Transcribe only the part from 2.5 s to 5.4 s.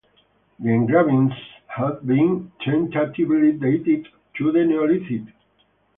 tentatively dated to the Neolithic.